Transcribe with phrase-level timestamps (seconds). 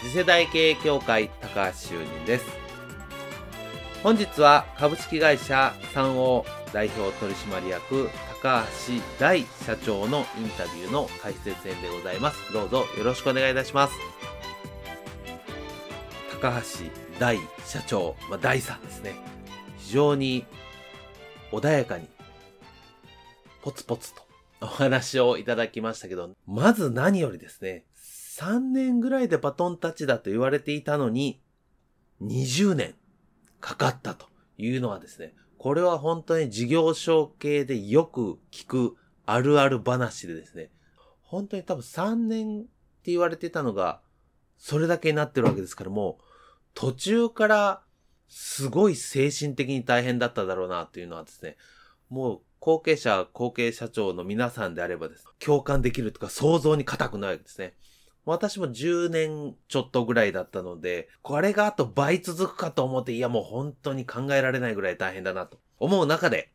[0.00, 2.46] 次世代経営協会高橋修人です。
[4.02, 8.08] 本日は株式会社三王代表取締役
[8.40, 12.52] 高橋大社長のインタビューの解説編でございます。
[12.52, 13.94] どうぞよろしくお願いいたします。
[16.40, 19.16] 高橋大社長、まあ、大さんですね。
[19.78, 20.46] 非常に
[21.50, 22.06] 穏やかに、
[23.62, 24.22] ポツポツと
[24.60, 27.84] お話をいただきましたけど、まず何よりですね、
[28.38, 31.40] 3年ぐらいでバトンタッチだと言われていたのに、
[32.22, 32.94] 20年
[33.60, 40.70] かかったというのはですね、これは本当に事業承継でよく聞くあるある話でですね、
[41.20, 44.00] 本当に多分3年って言われてたのが、
[44.56, 46.24] それだけになってるわけですからもう、
[46.74, 47.82] 途中から
[48.28, 51.56] すごい精神的に大変だっただろうなっていうのはですね、
[52.08, 57.74] もう後継者、後継社長の皆さんであればです、共感できるとか想像に固くないわけですね。
[58.28, 66.52] 私も10年ちょっとぐらいだったので、これがあと倍続くかと思って、いやもう本当に考えられないぐらい大変だなと思う中で、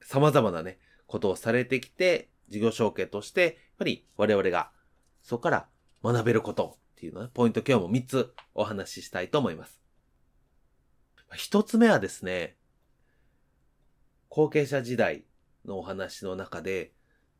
[0.00, 4.70] 様々なね、ことをされてきて、事業承継として、やっぱり我々が、
[5.22, 5.68] そこから
[6.02, 9.78] 学べることっていうのは、ポイント今日も3つお話ししたいと思います。
[11.32, 12.56] 1つ目はですね、
[14.30, 15.24] 後継者時代
[15.66, 16.92] のお話の中で、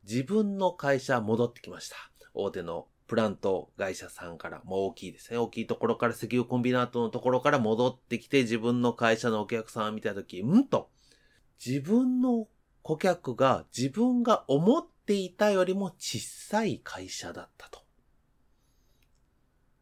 [0.05, 1.97] 自分の会社戻ってきました。
[2.35, 5.37] 大手のプラント会社さんから、もう大きいですね。
[5.37, 10.91] 大きいところから石油コンビナートのところから戻ってきて自分の会社のお客さんを見たとき、んと、
[11.59, 12.47] 自分の
[12.83, 17.81] 顧客が自分が思っていたよりも小さい会社だったと。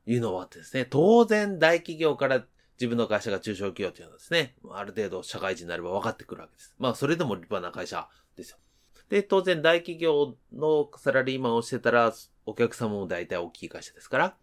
[0.06, 2.46] いうのはですね、当然大企業から
[2.80, 6.74] 自分の会社が中小企業っていうのはですね、ある程度社会人になれば分かってくるわけです。
[6.78, 8.58] まあそれでも立派な会社ですよ。
[9.08, 12.12] で、当然大企業のサラリーマンをしてたら、
[12.44, 14.36] お客様も大体大きい会社ですから、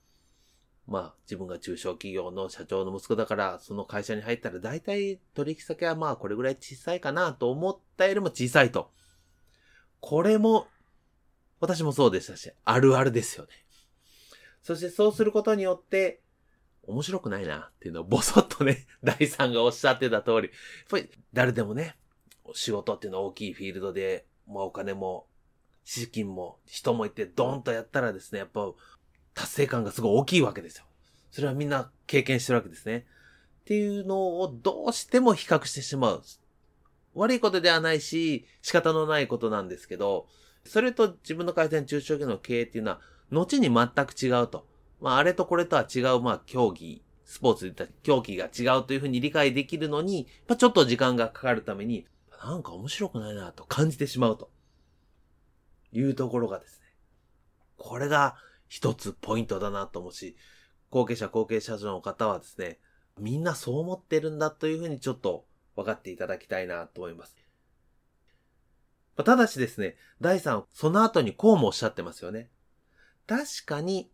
[0.87, 8.91] まあ自分が中小企業の社長の息子だから、その会社に入ったら大体取引先はまあこれぐらい小さいかなと思ったよりも小さいと。
[9.99, 10.67] これも、
[11.59, 13.49] 私もそうでしたし、あるあるですよね。
[14.61, 16.21] そしてそうすることによって、
[16.83, 20.49] 面白くないなっていうのをぼそっとね、大さんがおっしゃってた通り、やっ
[20.89, 21.97] ぱり誰でもね、
[22.53, 25.27] 仕事っていうのは大きいフィールドで、まあお金も
[25.83, 28.71] 資金も人もいてドーンとやったらですね、やっぱ
[29.33, 30.85] 達成感がすごい大きいわけですよ。
[31.31, 33.05] それはみんな経験してるわけですね。
[33.61, 36.23] っていうのをどうしても比較してしまう。
[37.13, 40.27] 悪いことではないし、仕方のないことなんですけど、
[40.65, 43.01] それと自分の会社の中小企業の経営っていうのは、
[43.31, 44.67] 後に全く違うと。
[44.99, 52.05] まあ、あれとこれとは違う、まあ、競技、スポーツで言った競技が違うというふうに理解できるのに、まあ、ちょっと時間がかかるために、
[52.45, 54.51] なんか面白くないなと感じてしまうと。
[55.91, 56.85] いうところがですね、
[57.77, 58.35] これが
[58.67, 60.35] 一つポイントだなと思うし、
[60.89, 62.79] 後継者後継者の方はですね、
[63.17, 65.45] みんなそう思ってるんだというふうにちょっと
[65.75, 67.35] 分かっていただきたいなと思います。
[69.15, 72.51] ただしですね、第3、その後にこうもおっしゃってますよね。
[73.25, 74.11] 確かに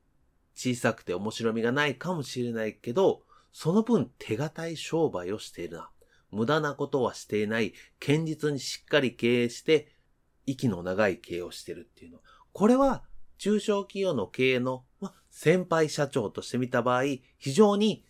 [0.56, 5.89] 小さくて面白みがないかもしれないけど、その分手堅い商売をしているな。
[6.31, 7.74] 無駄なことはしていない。
[8.00, 9.88] 堅実にしっかり経営して
[10.45, 12.19] 息の長い経営をしてるっていうの。
[12.54, 13.04] これは
[13.38, 17.04] 中小企業の経営の、ま、先輩社長として見た場合、
[17.38, 18.06] 非常に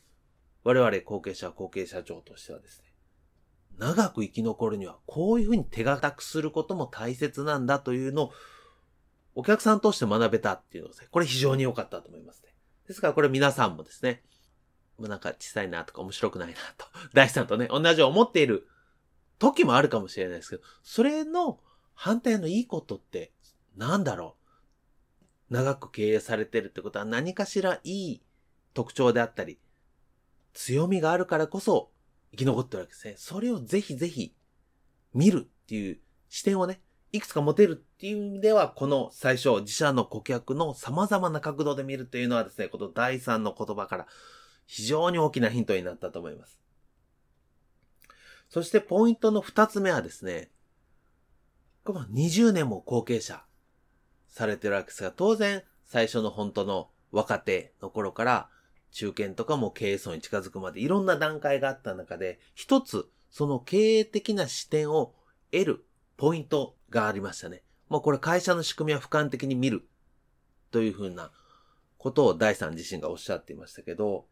[0.64, 2.94] 我々後継者後継社長としてはですね、
[3.78, 8.32] 長く生き残るにはこういうふうに手堅くすることも大切なんだというのを
[9.34, 12.54] お客さんとして学べたっていうのですね、これ非常に良かったと思いますね。
[12.88, 14.24] ですからこれ皆さんもですね、
[15.02, 18.68] もなんか小さいなとか面白くないなと、 大地さんとね、同じ思っている
[19.40, 21.60] 時もあるかもしれないですけど、それの
[21.94, 23.34] 反対のいいことって
[23.76, 24.38] 何だろ
[25.50, 25.54] う？
[25.54, 28.22] 長く経営されてるってことは何かしらいい
[28.74, 29.60] 特徴であったり、
[30.54, 31.92] 強みがあるからこそ
[32.32, 33.16] 生き残ってるわけですね。
[33.18, 34.34] それをぜひぜひ
[35.14, 36.00] 見るっていう
[36.30, 36.82] 視点をね、
[37.12, 44.08] いくつか持てるっていう意味では、この最初、自社の顧客の様々な角度で見るというのはですね、この第三の言葉から
[44.72, 46.58] 非常に大きなヒントになったと思います。
[48.48, 50.50] そしてポイントの二つ目はですね、
[51.86, 53.44] 20年も後継者
[54.30, 58.50] されてるわけですが、当然最初の本当の若手の頃から
[58.92, 65.14] 中堅とかも経営層に近づくまでいろんな段階があった中で、一つその経営的な視点を
[65.52, 65.86] 得る
[66.16, 67.64] ポイントがありましたね。
[67.90, 69.86] もうこれ会社の仕組みは俯瞰的に見る
[70.72, 71.30] というふうな
[71.98, 74.31] ことを第三自身がおっしゃっていましたけど、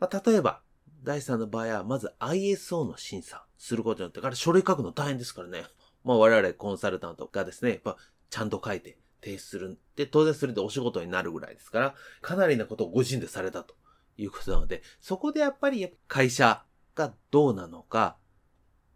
[0.00, 0.62] まあ、例えば、
[1.02, 5.64] 第三の場合はまず ISO の審査することによって、から書類書くの大変ですからね。
[6.04, 7.96] まあ我々コンサルタントがですね、やっぱ
[8.30, 9.78] ちゃんと書いて提出する。
[9.96, 13.74] で、当然それでお仕事になるぐらいですから、かなりなことをご自身でされたと
[14.16, 16.64] いうことなので、そこでやっぱり会社
[16.94, 18.16] がどうなのか、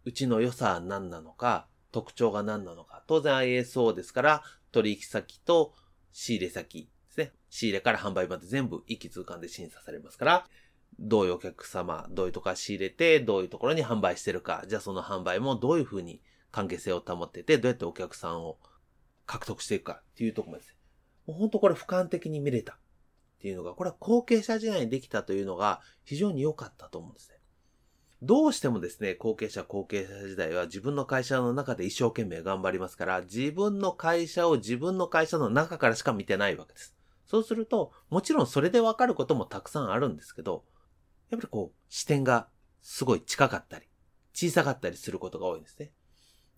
[0.03, 3.03] うちの良さは何なのか、特徴が何なのか。
[3.07, 5.73] 当然 ISO ですから、取引先と
[6.11, 7.33] 仕入れ先ですね。
[7.49, 10.47] 仕入れから販売まで全部一気通貫で審査されますから、
[10.99, 16.21] どういうお客様、どういうとこ仕入れて、どういうところに販売してるか、じゃあその販売もどういうふうに
[16.51, 18.57] 関係性を保ってて、どうやってお客さんを
[19.25, 20.75] 獲得していくかっていうところです。
[21.27, 22.77] もう本当これ俯瞰的に見れたっ
[23.39, 27.35] ていうのが、これは後継者時代にできたというのが非常に良かったと思うんですね。
[28.21, 36.95] どうしてもですね、後継者、後継者時代は自分の会社の中で一生懸命頑張りますから、自分の会社を自分の会社の中からしか見てないわけです。
[37.25, 40.63] そうすると、もちろんそれでわかることもたくさんあるんですけど、
[41.29, 42.49] やっぱりこう、視点が
[42.81, 43.85] すごい近かったり、
[44.33, 45.91] 小さかったりすることが多いんですね。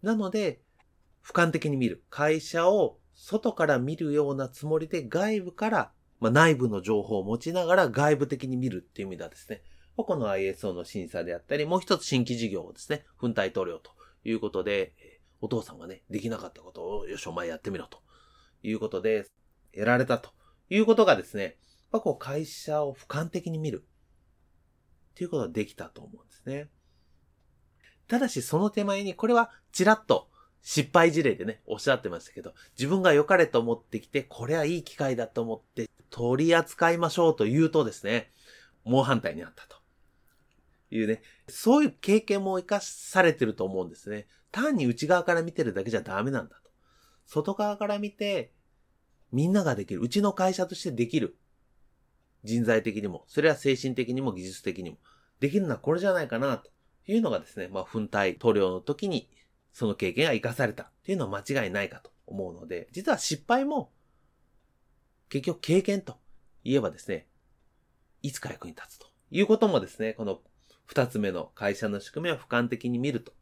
[0.02, 0.62] なので、
[1.24, 2.04] 俯瞰的に見る。
[2.10, 9.62] 会社を外から見るようなつもりで外部から、まあ、内部の情報を持ちながら外部的に見るっていう意味ではですね、
[9.96, 13.92] この ISO の審査であったり、もう一つ新規事業をですね、粉体塗料と
[14.24, 14.94] いうことで、
[15.42, 18.00] お父さんがね、できなかったことを、よし、お前やってみろと
[18.64, 19.26] いうことで、
[19.74, 20.32] 得られたと
[20.70, 21.58] いうことがですね、
[21.92, 23.87] まあ、こう会社を俯瞰的に見る
[25.18, 26.70] っていうことができたと思うんですね。
[28.08, 30.30] ただしその手前に、これはちらっと
[30.62, 38.32] 失敗事例でね、おっしゃってましたけど、自分が良かれと思ってきて、これはいい機会だと思って取り扱いましょうと言うとですね、
[38.84, 39.78] 猛反対にあったと。
[40.92, 44.28] いうね、そういう経験も活かされてると思うんですね。
[44.52, 46.70] 単に内側から見てるだけじゃダメなんだと。
[47.26, 48.54] 外側から見て、
[49.32, 50.00] みんなができる。
[50.00, 51.38] うちの会社としてできる。
[52.48, 54.98] 人材的にも、それは精神的にも技術的にも、
[55.40, 56.72] できるのはこれじゃないかな、と
[57.06, 59.30] いうのがですね、まあ、粉体塗料の時に、
[59.74, 63.92] その経験が活かされたっていうのは間違いないかと思うので、実は失敗も、
[65.30, 66.18] 結局経験と
[66.64, 67.28] 言えばですね、
[68.24, 70.42] いつか役に立つということもですね、この
[70.86, 73.34] 二つ目の会社の仕組みを俯瞰的に見ると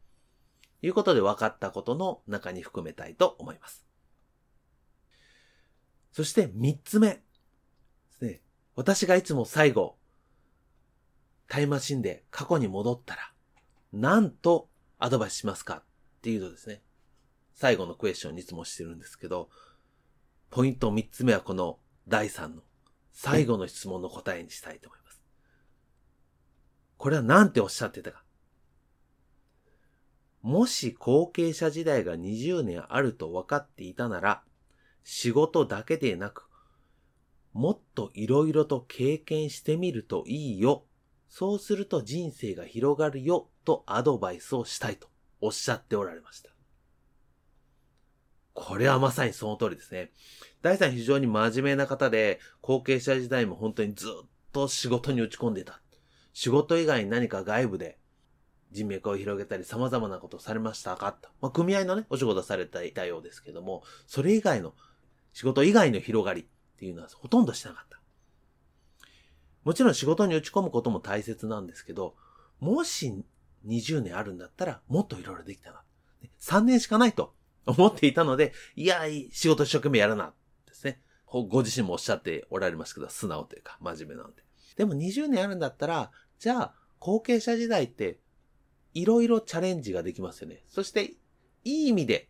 [0.82, 3.86] いうことで分かったことの中に含めたいと思います。
[6.12, 7.25] そして三つ目。
[8.76, 9.96] 私がいつも最後、
[11.48, 13.32] タイムマシンで過去に戻ったら、
[13.92, 14.68] 何と
[14.98, 15.82] アドバイスしますかっ
[16.20, 16.82] ていうとですね、
[17.54, 19.48] 最後のクエスチョンにいつもしてるんですけど、
[20.50, 22.62] ポイント三つ目はこの第三の
[23.12, 25.22] 最後の質問の答えにしたいと思います。
[26.98, 28.22] これは何ておっしゃってたか。
[30.42, 34.42] もし後継者時代が20年あると分かっていたなら、
[35.02, 36.46] 仕事だけでなく、
[37.56, 40.84] もっと色々と経験してみるといいよ。
[41.30, 45.08] そうすると人生が広がるよとアドバイスをしたいと
[45.40, 46.50] おっしゃっておられました。
[48.52, 50.12] これはまさにその通りですね。
[50.60, 55.80] 大さん非常に真面目な方で、後継者時代も本当にずっと仕事に打ち込んでた。
[56.34, 57.98] 仕事以外に何か外部で
[58.70, 61.30] 人脈を広げたり様々なことをされましたかと。
[61.40, 64.74] まあ、組合のね、お仕事されていたようですけども、それ以外の、
[65.32, 68.00] 仕事以外の広がりっていうのはほとんどしなかった。
[69.64, 72.14] もちろん仕事に打ち込むことも大切なんですけど、
[72.60, 73.24] もし
[73.66, 75.82] 20年あるんだったらもっといろいろできたな。
[76.40, 79.00] 3年しかないと思っていたので、いや、
[79.32, 80.34] 仕事一生懸命やらな、
[80.66, 81.00] ですね。
[81.26, 84.42] ご自身もおっしゃっておられますけど、素直というか、真面目なので。
[84.76, 88.20] でも20年あるんだったら、じゃあ、後継者時代って、
[88.94, 90.62] いろいろチャレンジができますよね。
[90.68, 91.14] そして、
[91.64, 92.28] いい意味で、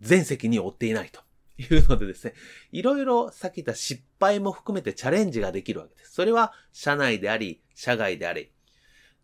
[0.00, 1.20] 全責任を負っていないと
[1.58, 2.34] いうのでですね、
[2.70, 6.12] いろいろさっき言った失敗も含めてチャレンジができるわけです。
[6.12, 8.52] それは、社内であり、社外であり。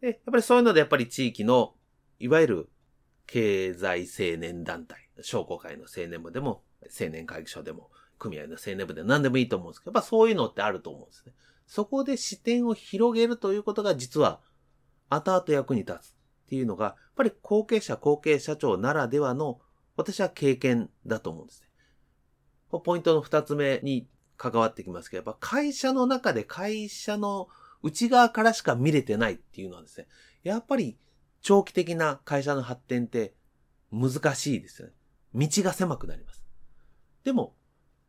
[0.00, 1.74] で、やっぱりそういうので、やっぱり地域の、
[2.18, 2.68] いわゆる、
[3.26, 6.62] 経済青年団体、商工会の青年部でも、
[7.00, 11.32] 青年会議所でも、組合の青年部で何でもいいと思うんですけど、やっぱそういうのってあると思うんですね。
[11.66, 14.40] そこで視点を広げるということが実は
[15.10, 16.14] 後々役に立つっ
[16.48, 19.60] ていうのが、やっぱり後継者、後継社長ならではの、
[19.96, 21.67] 私は経験だと思うんですね。
[22.70, 24.06] ポイントの二つ目に
[24.36, 27.48] 関わってきますけど、やっぱ会社の中で会社の
[27.82, 30.06] 内側からしか見れてないっていうのはですね、
[30.42, 30.98] やっぱり
[31.40, 33.34] 長期的な会社の発展って
[33.90, 34.94] 難しいですよね。
[35.34, 36.44] 道が狭くなります。
[37.24, 37.54] でも、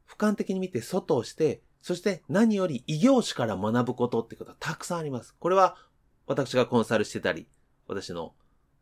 [0.08, 5.36] 俯瞰的に見て外をして、そして何より異業種から学ぶことってことはたくさんあります。
[5.39, 5.78] これは
[6.25, 7.48] 私がコンサルしてたり、
[7.88, 8.34] 私の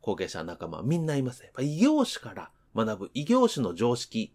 [0.02, 1.52] 後継者仲間みんないますね。
[1.60, 4.34] 異業種から学ぶ異業種の常識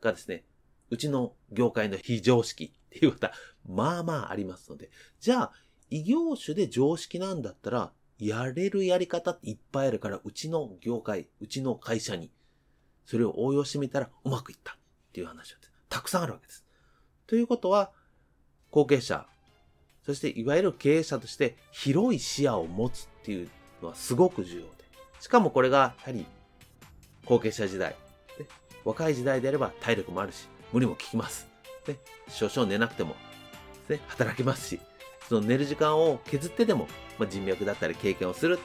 [0.00, 0.44] がですね、
[0.90, 3.32] うちの業界の非常識っていうことは
[3.68, 5.52] まあまあありますので、じゃあ
[5.90, 12.30] 異業種で常識なんだったら、やれるやり方っていっぱいあるから、うちの業界、うちの会社に、
[13.06, 14.76] それを応用してみたらうまくいったっ
[15.12, 15.72] ていう話なんです。
[15.88, 16.64] たくさんあるわけです。
[17.26, 17.92] ということは、
[18.70, 19.26] 後継者、
[20.04, 23.48] そしていわゆる経営者として広い視野を持つっていう
[23.82, 24.70] のはすごく重要で。
[25.20, 26.26] しかもこれが、やはり、
[27.24, 27.96] 後継者時代、
[28.84, 31.48] 若い時代であれば体力もあるし、無理も効きます。
[31.86, 31.96] ね、
[32.28, 33.16] 少々寝なくても、
[33.88, 34.80] ね、働けますし、
[35.28, 38.58] その寝る時間を削ってでも、まあ、人脈だったり経験をする。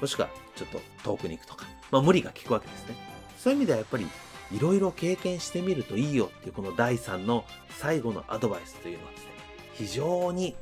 [0.00, 1.66] もしくは、ちょっと遠くに行くとか。
[1.90, 2.94] まあ、無理が効くわけですね。
[3.38, 4.06] そういう意味ではやっぱり、
[4.52, 9.30] いろいろ経験してみるといいよっていうこの第3の最後のアドバイスというのはですね、
[9.74, 10.56] 非常に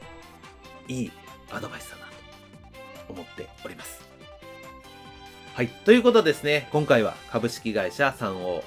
[0.89, 1.13] いい
[1.51, 2.07] アドバイスだな
[3.07, 4.03] と思っております。
[5.55, 5.69] はい。
[5.69, 8.63] ということですね、今回は株式会社3王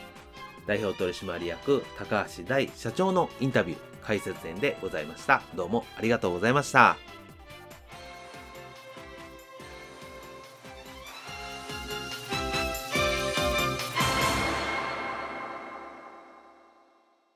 [0.68, 5.42] 代表取締役高橋大社長のインタビュー解説演でございました。
[5.56, 7.11] どうもありがとうございました。